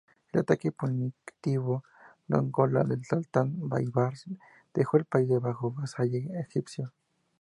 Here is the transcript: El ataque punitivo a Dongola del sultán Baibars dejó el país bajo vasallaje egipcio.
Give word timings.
El 0.33 0.39
ataque 0.39 0.71
punitivo 0.71 1.83
a 1.85 2.13
Dongola 2.27 2.83
del 2.83 3.05
sultán 3.05 3.53
Baibars 3.69 4.25
dejó 4.73 4.97
el 4.97 5.05
país 5.05 5.29
bajo 5.39 5.69
vasallaje 5.73 6.39
egipcio. 6.39 6.91